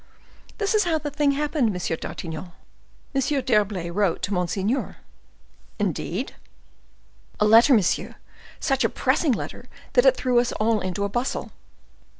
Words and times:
"This 0.57 0.73
is 0.73 0.85
how 0.85 0.97
the 0.97 1.11
thing 1.11 1.33
happened, 1.33 1.71
Monsieur 1.71 1.95
d'Artagnan. 1.95 2.53
M. 3.13 3.21
d'Herblay 3.43 3.91
wrote 3.91 4.23
to 4.23 4.33
monseigneur—" 4.33 4.95
"Indeed!" 5.77 6.33
"A 7.39 7.45
letter, 7.45 7.75
monsieur, 7.75 8.15
such 8.59 8.83
a 8.83 8.89
pressing 8.89 9.33
letter 9.33 9.69
that 9.93 10.07
it 10.07 10.17
threw 10.17 10.39
us 10.39 10.53
all 10.53 10.79
into 10.79 11.03
a 11.03 11.09
bustle." 11.09 11.51